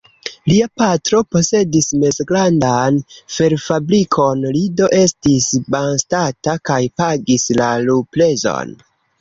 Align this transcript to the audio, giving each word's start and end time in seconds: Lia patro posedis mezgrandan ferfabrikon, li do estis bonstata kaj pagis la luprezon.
Lia 0.51 0.67
patro 0.81 1.19
posedis 1.35 1.89
mezgrandan 2.03 2.97
ferfabrikon, 3.35 4.41
li 4.57 4.63
do 4.81 4.89
estis 5.03 5.51
bonstata 5.77 6.59
kaj 6.71 6.83
pagis 7.03 7.47
la 7.63 7.71
luprezon. 7.93 8.77